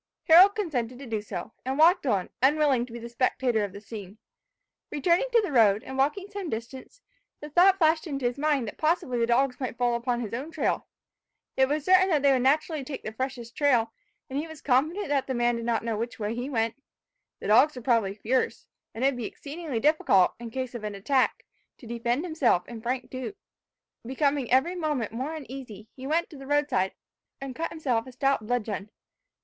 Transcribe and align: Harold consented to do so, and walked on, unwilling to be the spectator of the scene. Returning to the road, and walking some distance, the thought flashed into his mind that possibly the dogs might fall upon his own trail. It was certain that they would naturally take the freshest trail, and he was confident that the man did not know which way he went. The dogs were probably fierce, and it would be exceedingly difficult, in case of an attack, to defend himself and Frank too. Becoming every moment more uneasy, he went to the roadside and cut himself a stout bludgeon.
Harold 0.27 0.55
consented 0.55 0.97
to 0.97 1.05
do 1.05 1.21
so, 1.21 1.53
and 1.63 1.77
walked 1.77 2.07
on, 2.07 2.27
unwilling 2.41 2.87
to 2.87 2.91
be 2.91 2.97
the 2.97 3.07
spectator 3.07 3.63
of 3.63 3.71
the 3.71 3.79
scene. 3.79 4.17
Returning 4.91 5.27
to 5.31 5.43
the 5.43 5.51
road, 5.51 5.83
and 5.83 5.95
walking 5.95 6.25
some 6.31 6.49
distance, 6.49 7.03
the 7.39 7.51
thought 7.51 7.77
flashed 7.77 8.07
into 8.07 8.25
his 8.25 8.39
mind 8.39 8.67
that 8.67 8.79
possibly 8.79 9.19
the 9.19 9.27
dogs 9.27 9.59
might 9.59 9.77
fall 9.77 9.93
upon 9.93 10.19
his 10.19 10.33
own 10.33 10.49
trail. 10.49 10.87
It 11.55 11.67
was 11.67 11.85
certain 11.85 12.09
that 12.09 12.23
they 12.23 12.31
would 12.31 12.41
naturally 12.41 12.83
take 12.83 13.03
the 13.03 13.13
freshest 13.13 13.55
trail, 13.55 13.93
and 14.27 14.39
he 14.39 14.47
was 14.47 14.59
confident 14.59 15.07
that 15.09 15.27
the 15.27 15.35
man 15.35 15.57
did 15.57 15.65
not 15.65 15.83
know 15.83 15.95
which 15.95 16.17
way 16.17 16.33
he 16.33 16.49
went. 16.49 16.73
The 17.39 17.45
dogs 17.49 17.75
were 17.75 17.83
probably 17.83 18.15
fierce, 18.15 18.65
and 18.95 19.03
it 19.03 19.09
would 19.09 19.17
be 19.17 19.27
exceedingly 19.27 19.79
difficult, 19.79 20.33
in 20.39 20.49
case 20.49 20.73
of 20.73 20.83
an 20.83 20.95
attack, 20.95 21.45
to 21.77 21.85
defend 21.85 22.23
himself 22.23 22.63
and 22.65 22.81
Frank 22.81 23.11
too. 23.11 23.35
Becoming 24.03 24.49
every 24.49 24.73
moment 24.73 25.11
more 25.11 25.35
uneasy, 25.35 25.89
he 25.95 26.07
went 26.07 26.27
to 26.31 26.37
the 26.39 26.47
roadside 26.47 26.93
and 27.39 27.55
cut 27.55 27.69
himself 27.69 28.07
a 28.07 28.11
stout 28.11 28.47
bludgeon. 28.47 28.89